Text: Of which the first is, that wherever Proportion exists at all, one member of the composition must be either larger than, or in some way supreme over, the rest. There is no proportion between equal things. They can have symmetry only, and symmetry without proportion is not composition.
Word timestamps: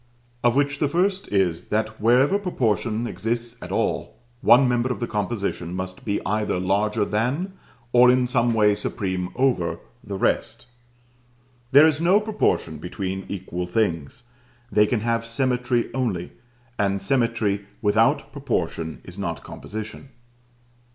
Of 0.43 0.55
which 0.55 0.79
the 0.79 0.87
first 0.87 1.31
is, 1.31 1.65
that 1.69 2.01
wherever 2.01 2.39
Proportion 2.39 3.05
exists 3.05 3.55
at 3.61 3.71
all, 3.71 4.17
one 4.41 4.67
member 4.67 4.91
of 4.91 4.99
the 4.99 5.05
composition 5.05 5.75
must 5.75 6.03
be 6.05 6.19
either 6.25 6.57
larger 6.59 7.05
than, 7.05 7.53
or 7.93 8.09
in 8.09 8.25
some 8.25 8.55
way 8.55 8.73
supreme 8.73 9.29
over, 9.35 9.77
the 10.03 10.17
rest. 10.17 10.65
There 11.71 11.85
is 11.85 12.01
no 12.01 12.19
proportion 12.19 12.79
between 12.79 13.27
equal 13.29 13.67
things. 13.67 14.23
They 14.71 14.87
can 14.87 15.01
have 15.01 15.23
symmetry 15.23 15.93
only, 15.93 16.31
and 16.79 16.99
symmetry 16.99 17.67
without 17.83 18.31
proportion 18.33 19.01
is 19.03 19.19
not 19.19 19.43
composition. 19.43 20.09